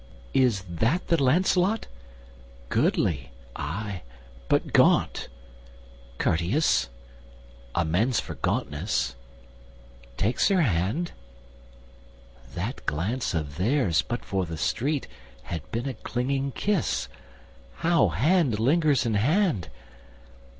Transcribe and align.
"Is 0.33 0.63
that 0.67 1.09
the 1.09 1.23
Lancelot? 1.23 1.85
goodly—ay, 2.69 4.01
but 4.49 4.73
gaunt: 4.73 5.27
Courteous—amends 6.17 8.19
for 8.19 8.33
gauntness—takes 8.33 10.47
her 10.47 10.63
hand— 10.63 11.11
That 12.55 12.83
glance 12.87 13.35
of 13.35 13.57
theirs, 13.57 14.01
but 14.01 14.25
for 14.25 14.47
the 14.47 14.57
street, 14.57 15.07
had 15.43 15.71
been 15.71 15.87
A 15.87 15.93
clinging 15.93 16.53
kiss—how 16.53 18.07
hand 18.07 18.59
lingers 18.59 19.05
in 19.05 19.13
hand! 19.13 19.69